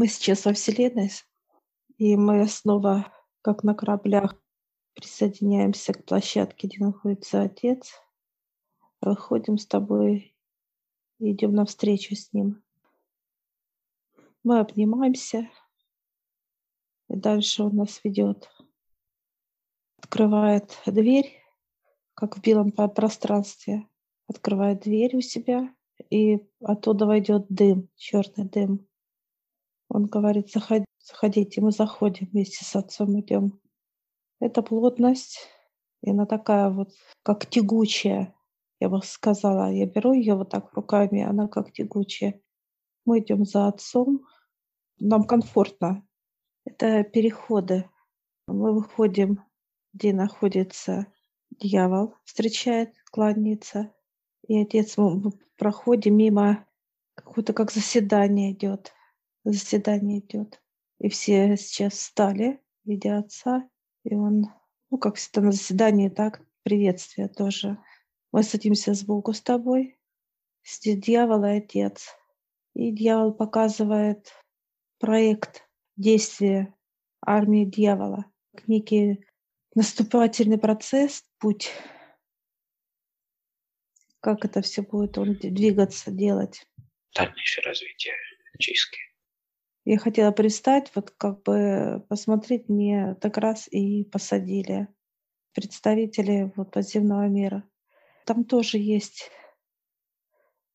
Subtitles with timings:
[0.00, 1.10] Мы сейчас во Вселенной,
[1.98, 4.34] и мы снова, как на кораблях,
[4.94, 7.92] присоединяемся к площадке, где находится Отец.
[9.02, 10.34] Выходим с тобой,
[11.18, 12.62] идем навстречу с Ним.
[14.42, 15.50] Мы обнимаемся,
[17.10, 18.50] и дальше Он нас ведет.
[19.98, 21.44] Открывает дверь,
[22.14, 23.86] как в белом пространстве.
[24.28, 25.74] Открывает дверь у себя,
[26.08, 28.89] и оттуда войдет дым, черный дым.
[29.90, 33.60] Он говорит, заходи, заходите, мы заходим вместе с отцом идем.
[34.38, 35.48] Это плотность,
[36.02, 36.92] и она такая вот,
[37.24, 38.32] как тягучая,
[38.78, 39.72] я бы сказала.
[39.72, 42.40] Я беру ее вот так руками, она как тягучая.
[43.04, 44.24] Мы идем за отцом,
[45.00, 46.06] нам комфортно.
[46.64, 47.90] Это переходы.
[48.46, 49.42] Мы выходим,
[49.92, 51.08] где находится
[51.50, 53.92] дьявол, встречает, кланяется.
[54.46, 56.64] И отец, мы проходим мимо,
[57.16, 58.92] какое-то как заседание идет
[59.44, 60.62] заседание идет.
[60.98, 63.68] И все сейчас встали, видя отца,
[64.04, 64.46] и он,
[64.90, 67.78] ну, как всегда на заседании, так, приветствие тоже.
[68.32, 69.98] Мы садимся сбоку с тобой,
[70.62, 72.14] сидит дьявол и отец.
[72.74, 74.32] И дьявол показывает
[74.98, 76.74] проект действия
[77.20, 78.26] армии дьявола,
[78.66, 79.24] некий
[79.74, 81.70] наступательный процесс, путь,
[84.20, 86.66] как это все будет он двигаться, делать.
[87.14, 88.14] Дальнейшее развитие
[88.58, 89.09] чистки.
[89.84, 94.88] Я хотела пристать, вот как бы посмотреть, мне так раз и посадили
[95.54, 97.64] представители вот подземного мира.
[98.24, 99.30] Там тоже есть,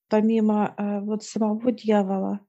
[0.09, 2.45] помимо э, вот самого дьявола,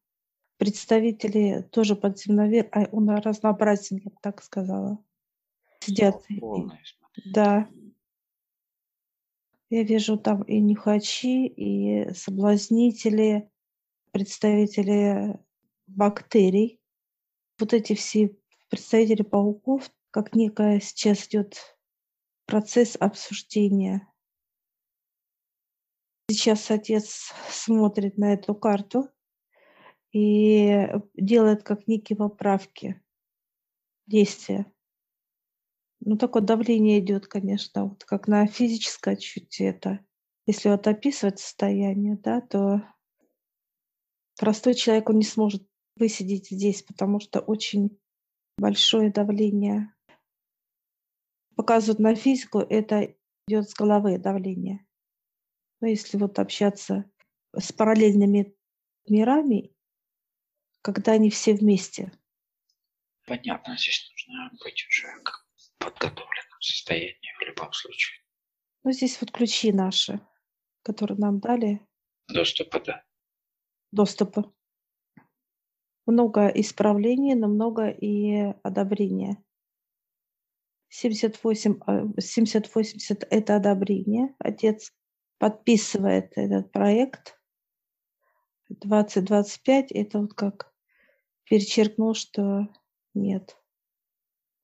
[0.56, 4.98] представители тоже подземного мира, а он разнообразен, я бы так сказала.
[5.80, 6.24] Сидят.
[6.40, 6.82] Полное,
[7.26, 7.68] да.
[9.68, 13.50] Я вижу там и нюхачи, и соблазнители,
[14.12, 15.38] представители
[15.86, 16.80] бактерий.
[17.58, 18.36] Вот эти все
[18.68, 21.78] представители пауков, как некая сейчас идет
[22.46, 24.10] процесс обсуждения.
[26.28, 29.08] Сейчас отец смотрит на эту карту
[30.12, 33.00] и делает как некие поправки,
[34.06, 34.66] действия.
[36.00, 40.00] Ну, такое давление идет, конечно, вот как на физическое чуть это.
[40.46, 42.82] Если вот описывать состояние, да, то
[44.38, 45.66] простой человек, он не сможет
[45.96, 47.98] высидеть здесь, потому что очень
[48.58, 49.92] большое давление.
[51.56, 53.16] Показывают на физику, это
[53.48, 54.86] идет с головы давление.
[55.80, 57.10] Но если вот общаться
[57.54, 58.54] с параллельными
[59.08, 59.74] мирами,
[60.82, 62.12] когда они все вместе.
[63.26, 68.20] Понятно, здесь нужно быть уже в подготовленном состоянии в любом случае.
[68.84, 70.20] Ну, здесь вот ключи наши,
[70.82, 71.80] которые нам дали.
[72.28, 73.04] Доступа, да.
[73.90, 74.52] Доступа
[76.06, 79.42] много исправлений, но много и одобрения.
[80.92, 84.34] 70-80 э,– это одобрение.
[84.38, 84.92] Отец
[85.38, 87.38] подписывает этот проект.
[88.72, 90.72] 20-25– это вот как
[91.44, 92.68] перечеркнул, что
[93.14, 93.56] нет.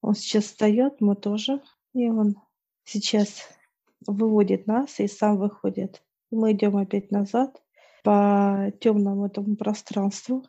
[0.00, 1.62] Он сейчас встает, мы тоже,
[1.94, 2.36] и он
[2.84, 3.48] сейчас
[4.06, 6.02] выводит нас и сам выходит.
[6.30, 7.62] Мы идем опять назад
[8.02, 10.44] по темному этому пространству,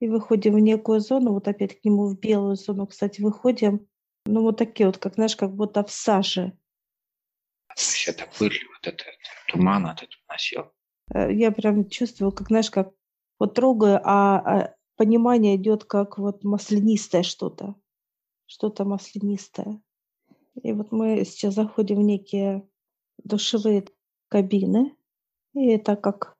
[0.00, 3.86] и выходим в некую зону, вот опять к нему в белую зону, кстати, выходим,
[4.26, 6.56] ну вот такие вот, как, знаешь, как будто в саже.
[8.06, 9.04] Это пыль, вот это,
[9.48, 10.72] туман этот носил.
[11.14, 12.92] Э, я прям чувствую, как, знаешь, как
[13.38, 17.74] вот трогаю, а, а понимание идет как вот маслянистое что-то,
[18.46, 19.80] что-то маслянистое.
[20.62, 22.68] И вот мы сейчас заходим в некие
[23.22, 23.86] душевые
[24.28, 24.94] кабины,
[25.54, 26.36] и это как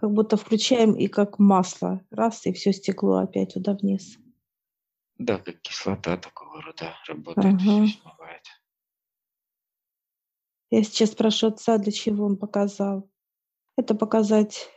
[0.00, 2.02] как будто включаем и как масло.
[2.10, 4.16] Раз, и все стекло опять туда вниз.
[5.18, 7.58] Да, как кислота такого рода работает, ага.
[7.58, 8.42] все смывает.
[10.70, 13.10] Я сейчас прошу отца, для чего он показал.
[13.76, 14.70] Это показать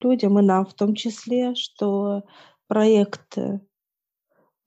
[0.00, 2.22] людям и нам в том числе, что
[2.68, 3.60] проект э,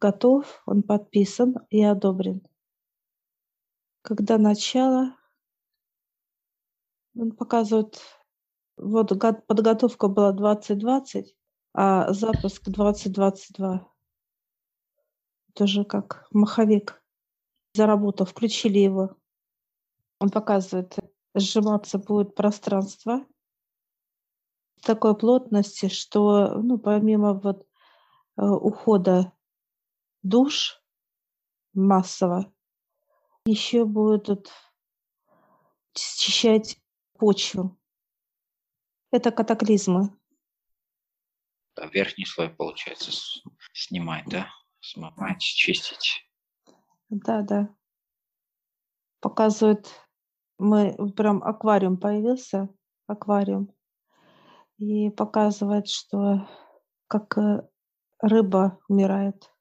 [0.01, 2.45] готов, он подписан и одобрен.
[4.01, 5.15] Когда начало,
[7.15, 8.01] он показывает
[8.81, 9.09] вот
[9.47, 11.35] подготовка была 2020,
[11.73, 13.87] а запуск 2022.
[15.53, 17.03] Тоже как маховик
[17.73, 19.15] заработал, включили его.
[20.19, 20.97] Он показывает,
[21.35, 23.25] сжиматься будет пространство
[24.81, 27.67] такой плотности, что ну, помимо вот
[28.37, 29.31] э, ухода
[30.23, 30.81] душ
[31.73, 32.51] массово,
[33.45, 34.51] еще будут
[35.95, 36.79] счищать
[37.17, 37.77] почву
[39.11, 40.09] это катаклизмы.
[41.91, 43.11] верхний слой, получается,
[43.73, 44.47] снимать, да?
[44.79, 46.27] Смывать, чистить.
[47.09, 47.75] Да, да.
[49.19, 49.87] Показывает,
[50.57, 52.69] мы прям аквариум появился,
[53.05, 53.75] аквариум,
[54.77, 56.47] и показывает, что
[57.07, 57.69] как э,
[58.19, 59.53] рыба умирает.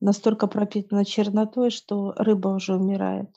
[0.00, 3.34] Настолько пропитана чернотой, что рыба уже умирает.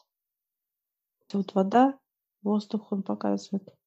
[1.28, 1.98] Тут вода,
[2.44, 3.81] воздух он показывает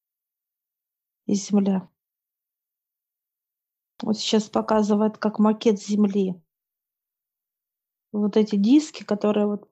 [1.25, 1.89] и земля.
[4.01, 6.35] Вот сейчас показывает как макет Земли.
[8.11, 9.69] Вот эти диски, которые вот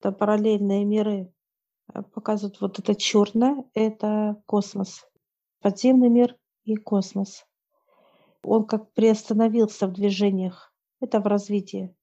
[0.00, 1.32] это параллельные миры,
[1.92, 5.06] э, показывают вот это черное, это космос.
[5.60, 7.46] Подземный мир и космос.
[8.42, 10.74] Он как приостановился в движениях.
[11.00, 11.94] Это в развитии.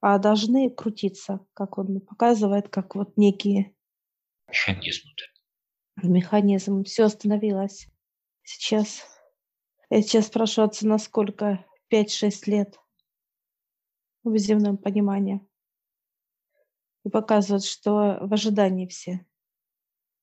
[0.00, 3.74] А должны крутиться, как он показывает, как вот некие
[4.48, 5.10] механизмы.
[6.02, 6.84] Механизм.
[6.84, 7.88] Все остановилось.
[8.42, 9.04] Сейчас
[9.90, 11.64] я сейчас спрашиваю отца, насколько?
[11.92, 12.78] 5-6 лет
[14.22, 15.40] в земном понимании.
[17.04, 19.26] И показывают, что в ожидании все.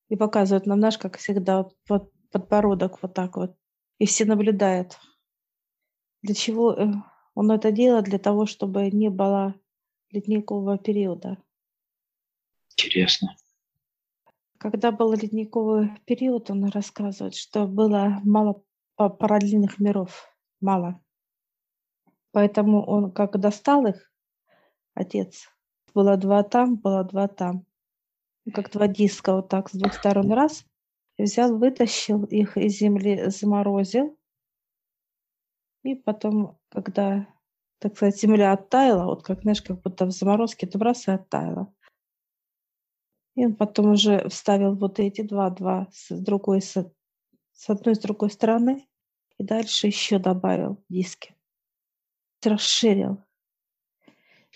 [0.08, 3.56] И показывают нам наш, как всегда, вот подбородок вот так вот.
[3.98, 4.98] И все наблюдают.
[6.22, 6.86] Для чего э,
[7.34, 8.06] он это делает?
[8.06, 9.54] Для того, чтобы не было
[10.10, 11.36] ледникового периода.
[12.70, 13.36] Интересно.
[14.58, 18.64] Когда был ледниковый период, он рассказывает, что было мало
[18.96, 20.28] параллельных миров
[20.60, 21.00] мало.
[22.32, 24.12] Поэтому он как достал их,
[24.94, 25.48] отец,
[25.94, 27.64] было два там, было два там.
[28.52, 30.64] Как два диска вот так с двух сторон раз.
[31.18, 34.16] Взял, вытащил их из земли, заморозил.
[35.82, 37.26] И потом, когда,
[37.78, 41.72] так сказать, земля оттаяла, вот как, знаешь, как будто в заморозке, то раз и оттаяла.
[43.38, 46.74] И он потом уже вставил вот эти два-два с другой, с,
[47.52, 48.88] с одной и с другой стороны.
[49.38, 51.36] И дальше еще добавил диски.
[52.42, 53.22] Расширил.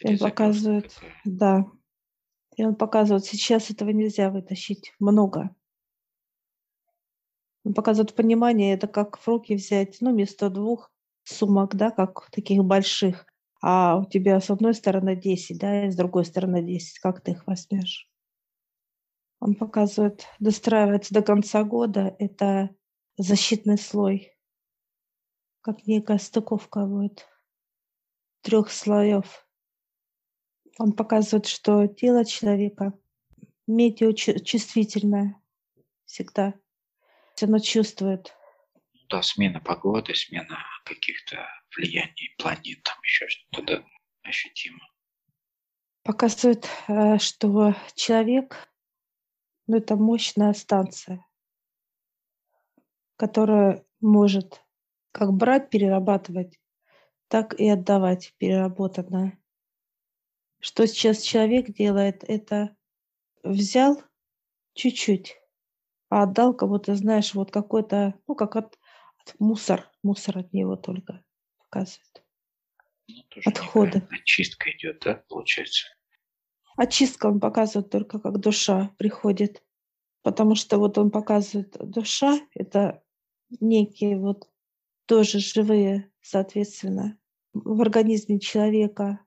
[0.00, 1.64] И он показывает, да.
[2.56, 4.93] И он показывает, сейчас этого нельзя вытащить.
[4.99, 5.55] Много.
[7.64, 10.90] Он показывает понимание, это как в руки взять, ну, вместо двух
[11.23, 13.26] сумок, да, как таких больших,
[13.62, 16.99] а у тебя с одной стороны 10, да, и с другой стороны 10.
[16.99, 18.12] Как ты их возьмешь?
[19.43, 22.71] Он показывает, достраивается до конца года, это
[23.17, 24.33] защитный слой
[25.62, 27.27] как некая стыковка будет
[28.43, 29.47] трех слоев.
[30.79, 32.93] Он показывает, что тело человека
[33.67, 35.41] метеочувствительное
[36.05, 36.55] всегда.
[37.41, 38.35] Оно чувствует.
[39.09, 41.47] Да, смена погоды, смена каких-то
[41.77, 43.85] влияний планет, там еще что-то да,
[44.23, 44.81] ощутимо.
[46.03, 48.69] Показывает, э, что человек,
[49.73, 51.27] ну, это мощная станция,
[53.17, 54.63] которая может
[55.13, 56.61] как брать, перерабатывать,
[57.29, 59.39] так и отдавать переработанное.
[60.61, 62.77] Что сейчас человек делает, это
[63.43, 64.03] взял
[64.75, 65.41] чуть-чуть,
[66.11, 68.79] а отдал кому-то, знаешь, вот какой-то, ну, как от,
[69.25, 71.25] от мусор, мусор от него только
[71.57, 72.23] показывает.
[73.09, 74.07] Ну, Отходы.
[74.11, 75.87] Очистка идет, да, получается?
[76.77, 79.63] Очистка он показывает только, как душа приходит.
[80.23, 83.03] Потому что вот он показывает, душа— это
[83.61, 84.49] некие вот
[85.07, 87.19] тоже живые, соответственно,
[87.53, 89.20] в организме человека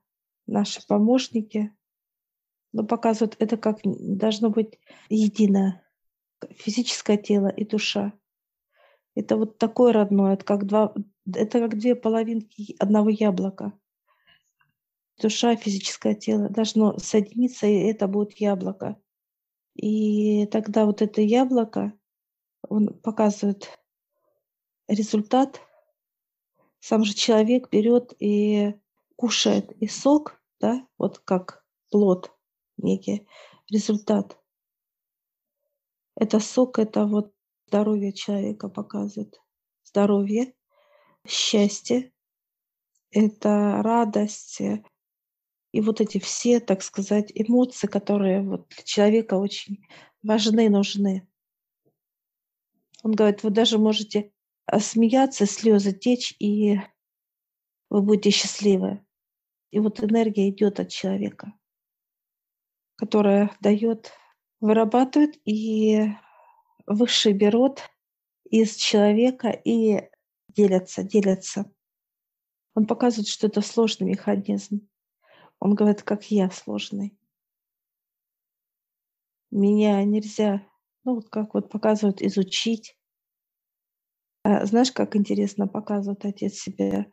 [0.46, 1.72] наши помощники,
[2.72, 4.78] но показывают это как должно быть
[5.08, 5.86] единое
[6.50, 8.12] физическое тело и душа.
[9.14, 10.94] Это вот такое родное, это как, два,
[11.32, 13.72] это как две половинки одного яблока.
[15.20, 19.00] Душа физическое тело должно соединиться, и это будет яблоко.
[19.74, 21.92] И тогда вот это яблоко,
[22.68, 23.70] он показывает
[24.88, 25.60] результат
[26.86, 28.74] сам же человек берет и
[29.16, 32.32] кушает и сок, да, вот как плод
[32.76, 33.26] некий,
[33.68, 34.38] результат.
[36.14, 37.34] Это сок, это вот
[37.66, 39.40] здоровье человека показывает.
[39.82, 40.54] Здоровье,
[41.26, 42.12] счастье,
[43.10, 44.60] это радость,
[45.76, 49.86] и вот эти все, так сказать, эмоции, которые вот для человека очень
[50.22, 51.28] важны, нужны.
[53.02, 54.32] Он говорит, вы даже можете
[54.64, 56.80] а, смеяться, слезы течь, и
[57.90, 59.04] вы будете счастливы.
[59.70, 61.52] И вот энергия идет от человека,
[62.96, 64.12] которая дает,
[64.60, 66.06] вырабатывает, и
[66.86, 67.82] высший берут
[68.48, 70.08] из человека и
[70.48, 71.70] делятся, делятся.
[72.74, 74.88] Он показывает, что это сложный механизм.
[75.60, 77.16] Он говорит, как я сложный.
[79.50, 80.66] Меня нельзя,
[81.04, 82.96] ну вот как вот показывают, изучить,
[84.46, 87.10] А, знаешь, как интересно показывает отец себе?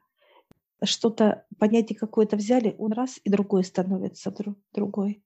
[0.83, 5.23] Что-то, понятие какое-то взяли, он раз и другой становится, друг, другой.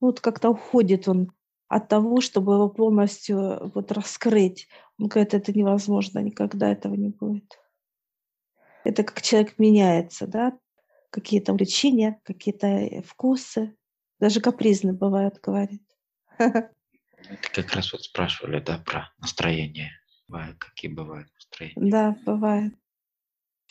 [0.00, 1.30] Вот как-то уходит он
[1.68, 4.66] от того, чтобы его полностью вот раскрыть.
[4.98, 7.58] Он говорит, это невозможно, никогда этого не будет.
[8.82, 10.58] Это как человек меняется, да,
[11.16, 13.74] какие-то увлечения, какие-то э, вкусы,
[14.20, 15.82] даже капризны бывают, говорит.
[16.38, 16.72] Это
[17.54, 19.92] как раз вот спрашивали, да, про настроение.
[20.58, 21.90] Какие бывают настроения?
[21.90, 22.74] Да, бывает.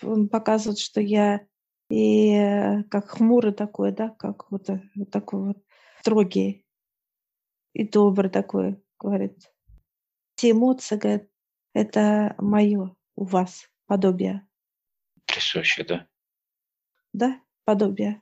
[0.01, 1.45] Он показывает, что я
[1.91, 5.63] и э, как хмурый такой, да, как вот, э, вот такой вот
[5.99, 6.65] строгий
[7.73, 9.51] и добрый такой, говорит.
[10.35, 11.29] Все эмоции, говорит,
[11.73, 14.47] это мое у вас подобие.
[15.27, 16.07] Присуще, да?
[17.15, 18.21] Да, подобие.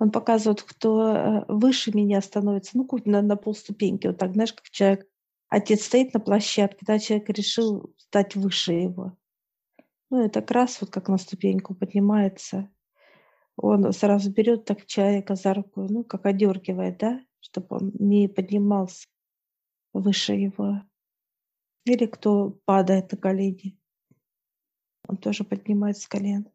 [0.00, 4.68] Он показывает, кто э, выше меня становится, ну, на, на полступеньки, вот так, знаешь, как
[4.70, 5.08] человек,
[5.48, 9.16] отец стоит на площадке, да, человек решил стать выше его.
[10.10, 12.68] Ну, это как раз вот как на ступеньку поднимается.
[13.56, 19.06] Он сразу берет так человека за руку, ну, как одергивает, да, чтобы он не поднимался
[19.92, 20.82] выше его.
[21.84, 23.78] Или кто падает на колени,
[25.06, 26.48] он тоже поднимается с колен.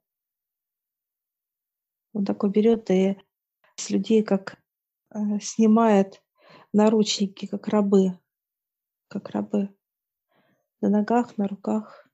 [2.13, 3.17] Он такой берет и
[3.75, 4.57] с людей как
[5.13, 6.23] э, снимает
[6.71, 8.17] наручники, как рабы,
[9.07, 9.75] как рабы
[10.81, 12.07] на ногах, на руках.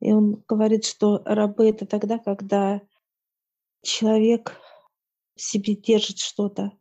[0.00, 2.80] И он говорит, что рабы это тогда, когда
[3.82, 4.58] человек
[5.34, 6.72] в себе держит что-то.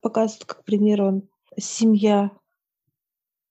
[0.00, 2.30] Показывает, как пример, он семья,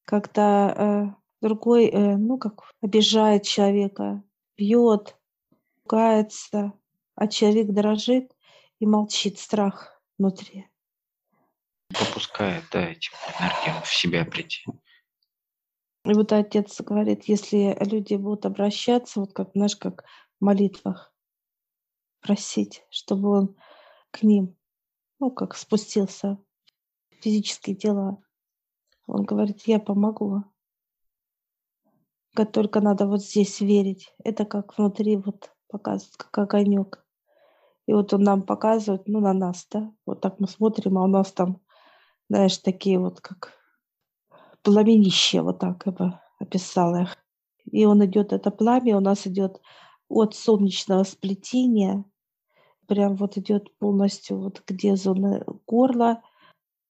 [0.06, 1.06] когда э,
[1.42, 4.24] другой, э, ну, как обижает человека,
[4.58, 5.18] бьет,
[5.84, 6.74] ругается,
[7.16, 8.36] а человек дрожит
[8.80, 10.68] и молчит страх внутри.
[11.90, 14.66] Попускает, да, этим энергиям в себя прийти.
[16.06, 20.04] И вот отец говорит, если люди будут обращаться, вот как, знаешь, как
[20.40, 21.14] в молитвах,
[22.22, 23.56] просить, чтобы он
[24.12, 24.56] к ним,
[25.20, 26.38] ну, как спустился
[27.10, 28.22] в физические дела.
[29.08, 30.44] Он говорит, я помогу.
[32.52, 34.14] Только надо вот здесь верить.
[34.24, 37.05] Это как внутри вот показывает, как огонек.
[37.88, 41.08] И вот он нам показывает, ну, на нас, да, вот так мы смотрим, а у
[41.08, 41.62] нас там,
[42.30, 43.54] знаешь, такие вот как
[44.64, 47.18] пламенище, вот так я бы описала их.
[47.72, 49.62] И он идет, это пламя у нас идет
[50.10, 52.04] от солнечного сплетения,
[52.88, 56.22] прям вот идет полностью вот где зона горла,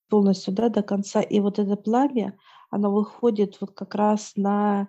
[0.10, 1.22] полностью, да, до конца.
[1.22, 2.38] И вот это пламя,
[2.70, 4.88] оно выходит вот как раз на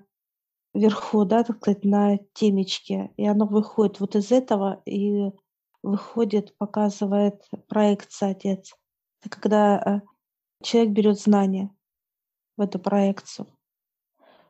[0.75, 3.13] верху, да, так сказать, на темечке.
[3.17, 5.31] И оно выходит вот из этого и
[5.87, 8.75] выходит, показывает проекция отец.
[9.21, 10.00] Это когда э,
[10.62, 11.71] человек берет знания
[12.57, 13.47] в эту проекцию.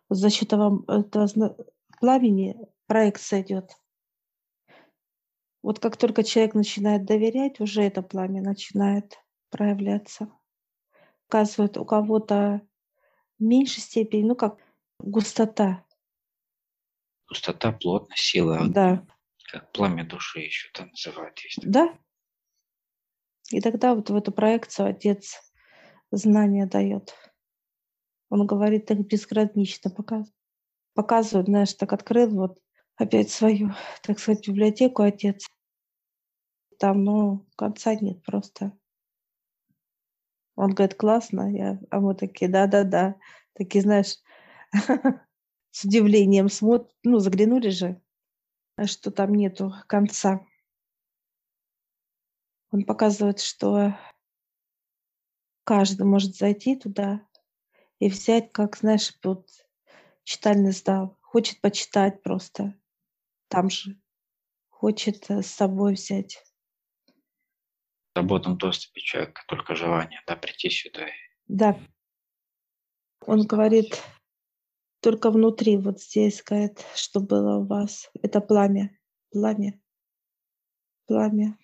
[0.09, 1.57] За счет этого, этого
[2.00, 3.76] пламени проекция идет.
[5.62, 9.19] Вот как только человек начинает доверять, уже это пламя начинает
[9.50, 10.31] проявляться.
[11.28, 12.62] Показывает у кого-то
[13.38, 14.59] в меньшей степени, ну как
[15.00, 15.85] густота.
[17.28, 18.69] Густота, плотность, сила.
[18.69, 19.05] Да.
[19.50, 21.38] Как пламя души еще там называют.
[21.38, 21.61] Есть.
[21.62, 21.97] Да.
[23.50, 25.41] И тогда вот в эту проекцию отец
[26.11, 27.15] знания дает.
[28.29, 30.35] Он говорит так безгранично, показывает.
[30.95, 32.59] Показывает, знаешь, так открыл вот
[32.97, 33.71] опять свою,
[34.03, 35.47] так сказать, библиотеку отец.
[36.79, 38.76] Там, ну, конца нет просто.
[40.57, 43.17] Он говорит, классно, я, а мы такие, да-да-да.
[43.53, 44.17] Такие, знаешь,
[45.71, 48.00] с удивлением смотрят, ну, заглянули же
[48.85, 50.47] что там нету конца.
[52.71, 53.99] Он показывает, что
[55.64, 57.26] каждый может зайти туда
[57.99, 59.49] и взять, как, знаешь, вот
[60.25, 61.18] читальный сдал.
[61.23, 62.78] Хочет почитать просто
[63.49, 63.99] там же.
[64.68, 66.45] Хочет э, с собой взять.
[68.12, 71.06] В свободном доступе человека только желание, да, прийти сюда.
[71.49, 71.78] Да.
[73.21, 74.02] Он говорит,
[75.07, 78.11] только внутри, вот здесь, сказать, что было у вас.
[78.23, 78.91] Это пламя,
[79.31, 79.81] пламя,
[81.07, 81.57] пламя.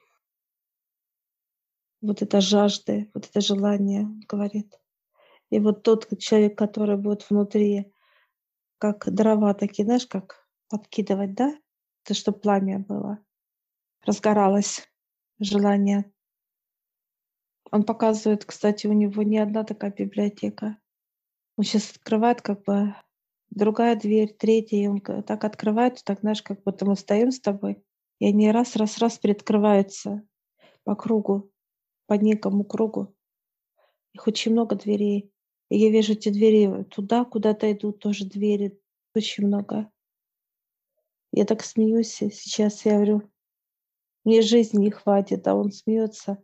[2.00, 4.80] Вот это жажды, вот это желание, говорит.
[5.50, 7.92] И вот тот человек, который будет внутри,
[8.78, 11.52] как дрова такие, знаешь, как подкидывать, да?
[12.04, 13.18] Это чтобы пламя было,
[14.06, 14.88] разгоралось
[15.40, 16.12] желание.
[17.72, 20.78] Он показывает, кстати, у него не одна такая библиотека.
[21.56, 22.94] Он сейчас открывает как бы
[23.54, 27.82] другая дверь, третья, и он так открывается, так, знаешь, как будто мы стоим с тобой,
[28.18, 30.22] и они раз, раз, раз приоткрываются
[30.84, 31.50] по кругу,
[32.06, 33.14] по некому кругу.
[34.14, 35.32] Их очень много дверей.
[35.70, 38.78] И я вижу эти двери туда, куда-то идут тоже двери,
[39.14, 39.90] очень много.
[41.32, 43.22] Я так смеюсь сейчас, я говорю,
[44.24, 46.42] мне жизни не хватит, а он смеется.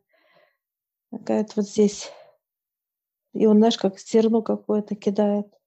[1.10, 2.10] Говорит, вот здесь.
[3.34, 5.57] И он, знаешь, как зерно какое-то кидает.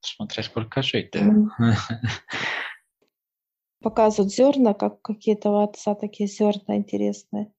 [0.00, 1.46] Смотря сколько жить, да.
[3.82, 7.52] Показывают зерна, как какие-то у отца такие зерна интересные.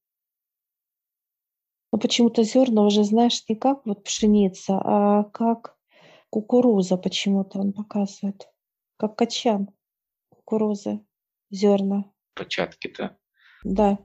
[1.91, 5.77] Но почему-то зерна уже, знаешь, не как вот пшеница, а как
[6.29, 8.49] кукуруза почему-то он показывает.
[8.97, 9.69] Как качан
[10.29, 11.05] кукурузы,
[11.49, 12.11] зерна.
[12.35, 13.17] Початки-то.
[13.63, 13.99] Да.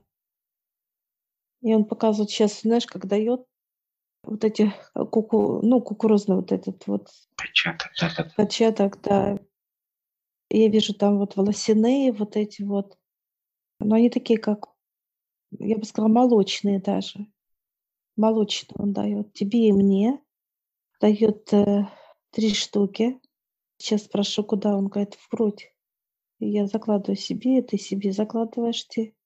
[1.61, 3.45] И он показывает сейчас, знаешь, как дает
[4.27, 7.09] вот эти куку, ну, кукурузный вот этот вот
[8.35, 9.35] початок, да, да.
[9.35, 9.43] да.
[10.49, 12.97] Я вижу там вот волосяные вот эти вот,
[13.79, 14.69] но они такие, как,
[15.51, 17.27] я бы сказала, молочные даже.
[18.15, 20.21] Молочные он дает тебе и мне.
[20.99, 21.87] Дает э,
[22.31, 23.19] три штуки.
[23.77, 25.71] Сейчас спрошу, куда он говорит, в грудь.
[26.39, 29.16] И я закладываю себе, ты себе закладываешь ты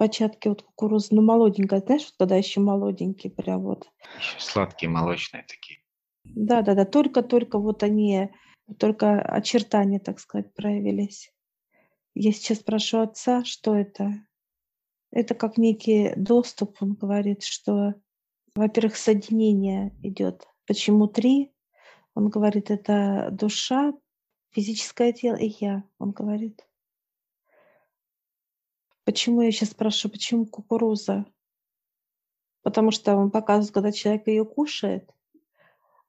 [0.00, 3.86] початки вот кукурузы, ну, молоденькая, знаешь, вот когда еще молоденькие прям вот.
[4.18, 5.80] Еще сладкие, молочные такие.
[6.24, 8.30] Да-да-да, только-только вот они,
[8.78, 11.30] только очертания, так сказать, проявились.
[12.14, 14.14] Я сейчас прошу отца, что это?
[15.10, 17.92] Это как некий доступ, он говорит, что,
[18.54, 20.48] во-первых, соединение идет.
[20.66, 21.52] Почему три?
[22.14, 23.92] Он говорит, это душа,
[24.52, 26.66] физическое тело и я, он говорит.
[29.10, 31.26] Почему я сейчас спрашиваю, почему кукуруза?
[32.62, 35.10] Потому что он показывает, когда человек ее кушает,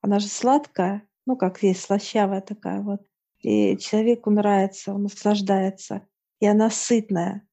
[0.02, 3.02] она же сладкая, ну, как есть, слащавая такая вот.
[3.40, 6.08] И человеку нравится, он наслаждается.
[6.40, 7.50] И она сытная.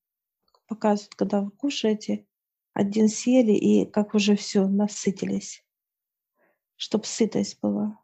[0.66, 2.26] Показывают, когда вы кушаете,
[2.74, 5.64] один съели, и как уже все, насытились.
[6.76, 7.98] Чтобы сытость была.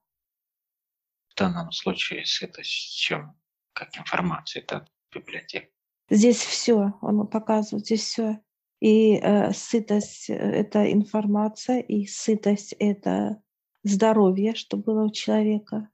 [1.29, 3.39] В данном случае сытость чем?
[3.75, 5.74] Как информация, это библиотека.
[6.11, 8.41] Здесь все, он показывает, здесь все.
[8.81, 13.41] И э, сытость э,– это информация, и сытость– это
[13.83, 15.89] здоровье, что было у человека.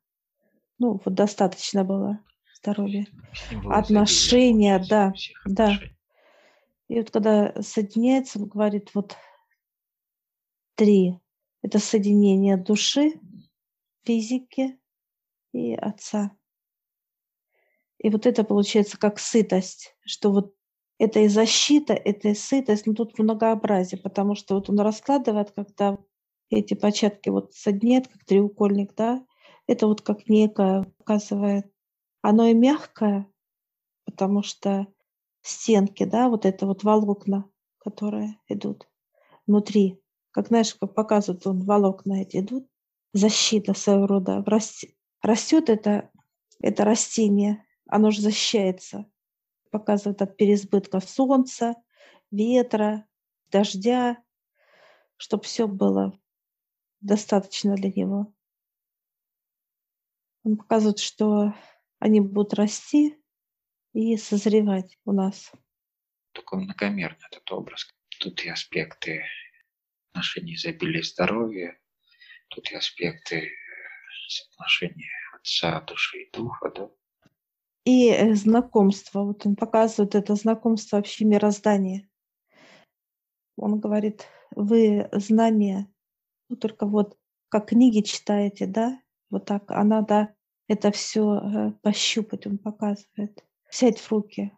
[0.79, 2.19] Ну, вот достаточно было
[2.57, 3.07] здоровья.
[3.69, 5.13] Отношения, да,
[5.45, 5.79] да.
[6.89, 9.17] И вот когда соединяется, он говорит, вот
[10.75, 11.19] три–
[11.63, 13.21] это соединение души,
[14.05, 14.81] физики
[15.53, 16.33] и отца.
[18.01, 20.55] И вот это получается как сытость, что вот
[20.99, 25.99] это и защита, это и сытость, но тут многообразие, потому что вот он раскладывает, когда
[26.49, 29.25] эти початки вот соединяет, как треугольник, да,
[29.67, 31.71] это вот как некое показывает.
[32.23, 33.27] Оно и мягкое,
[34.07, 34.87] потому что
[35.43, 38.89] стенки, да, вот это вот волокна, которые идут
[39.47, 42.67] внутри, как знаешь, как показывают, он волокна эти идут,
[43.13, 44.43] защита своего рода.
[45.23, 46.11] Растет это,
[46.61, 49.11] это растение, оно же защищается,
[49.71, 51.75] показывает от переизбытка солнца,
[52.31, 53.07] ветра,
[53.49, 54.23] дождя,
[55.17, 56.19] чтобы все было
[57.01, 58.33] достаточно для него.
[60.45, 61.55] Он показывает, что
[61.99, 63.19] они будут расти
[63.93, 65.53] и созревать у нас.
[66.33, 67.87] Такой многомерный этот образ.
[68.21, 69.25] Тут и аспекты
[70.11, 71.79] отношений изобилия здоровья,
[72.49, 73.51] тут и аспекты э,
[74.29, 76.91] соотношения отца, души и духа, да,
[77.85, 79.23] и э, знакомство.
[79.23, 82.09] Вот он показывает это знакомство вообще мироздания.
[83.57, 85.93] Он говорит, вы знания,
[86.49, 87.17] ну только вот
[87.49, 90.35] как книги читаете, да, вот так, а надо
[90.69, 94.53] это все э, пощупать, он показывает, взять в руки.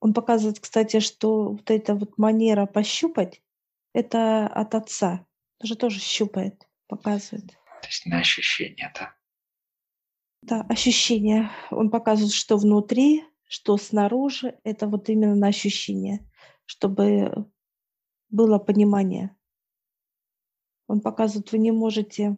[0.00, 3.40] Он показывает, кстати, что вот эта вот манера пощупать,
[3.94, 5.26] это от отца.
[5.60, 7.46] Он же тоже щупает, показывает.
[7.82, 9.14] То есть на ощущение, да?
[10.46, 11.50] Да, ощущение.
[11.70, 14.58] Он показывает, что внутри, что снаружи.
[14.62, 16.30] Это вот именно на ощущение,
[16.66, 17.50] чтобы
[18.28, 19.34] было понимание.
[20.86, 22.36] Он показывает, вы не можете...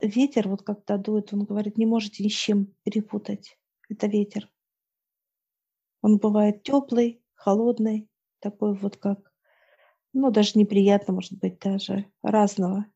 [0.00, 3.58] Ветер, вот когда дует, он говорит, не можете ни с чем перепутать.
[3.90, 4.50] Это ветер.
[6.00, 8.08] Он бывает теплый, холодный,
[8.40, 9.30] такой вот как,
[10.14, 12.86] ну, даже неприятно, может быть, даже разного.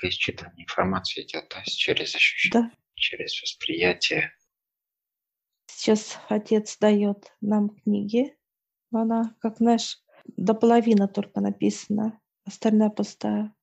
[0.00, 2.70] Пересчитывание информации идет да, через ощущение.
[2.70, 4.32] Да, через восприятие.
[5.66, 8.36] Сейчас отец дает нам книги,
[8.90, 9.98] она, как знаешь,
[10.36, 13.54] до половины только написана, остальная пустая.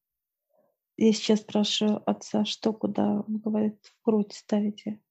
[0.97, 3.23] Я сейчас спрашиваю отца, что куда?
[3.27, 5.01] Он говорит, в грудь ставите.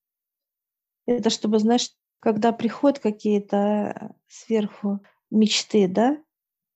[1.06, 1.90] Это чтобы, знаешь,
[2.20, 6.22] когда приходят какие-то сверху мечты, да,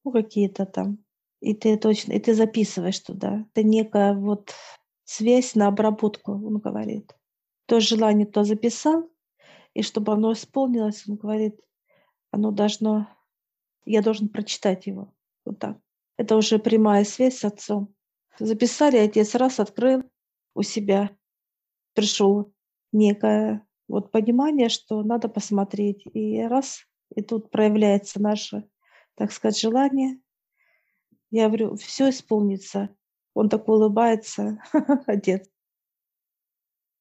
[0.02, 1.04] ну какие-то там,
[1.40, 3.46] и ты точно, и ты записываешь туда.
[3.52, 4.54] Это некая вот
[5.04, 7.14] связь на обработку, он говорит.
[7.66, 9.10] То желание то записал,
[9.72, 11.60] и чтобы оно исполнилось, он говорит,
[12.30, 13.08] оно должно,
[13.84, 15.12] я должен прочитать его.
[15.44, 15.78] Вот так.
[16.16, 17.94] Это уже прямая связь с отцом.
[18.38, 20.02] Записали, отец раз открыл
[20.54, 21.16] у себя,
[21.94, 22.52] пришел
[22.92, 26.04] некое вот понимание, что надо посмотреть.
[26.12, 28.68] И раз, и тут проявляется наше,
[29.14, 30.18] так сказать, желание.
[31.30, 32.94] Я говорю, все исполнится.
[33.34, 34.58] Он так улыбается,
[35.06, 35.48] отец.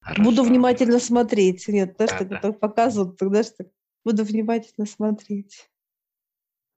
[0.04, 0.24] Хорошо.
[0.24, 1.68] Буду внимательно смотреть.
[1.70, 2.52] Нет, знаешь, да, так, да.
[2.52, 3.66] показывают, тогда что
[4.04, 5.72] буду внимательно смотреть.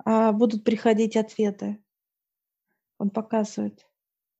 [0.04, 1.82] А будут приходить ответы.
[2.98, 3.84] Он показывает,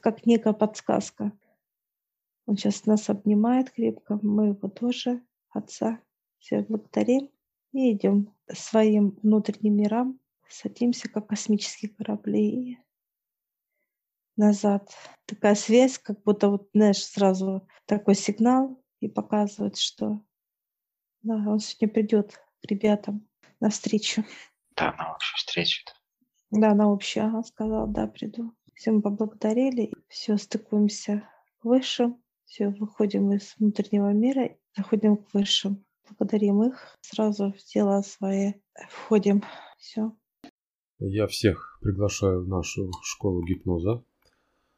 [0.00, 1.32] как некая подсказка.
[2.46, 5.20] Он сейчас нас обнимает крепко, мы его тоже,
[5.50, 6.00] отца.
[6.38, 7.28] Все благодарим
[7.72, 12.78] и идем своим внутренним мирам, садимся, как космические корабли,
[14.36, 14.90] назад.
[15.26, 20.22] Такая связь, как будто вот, знаешь, сразу такой сигнал и показывает, что
[21.22, 23.26] да, он сегодня придет к ребятам
[23.60, 24.24] на встречу.
[24.76, 25.82] Да, на общую встречу.
[26.50, 28.54] Да, на общую, ага, сказал, да, приду.
[28.74, 35.84] Все мы поблагодарили, все, стыкуемся к высшим, все, выходим из внутреннего мира, заходим к высшим.
[36.08, 39.42] Благодарим их, сразу в тело свое входим.
[39.78, 40.12] Все.
[40.98, 44.04] Я всех приглашаю в нашу школу гипноза.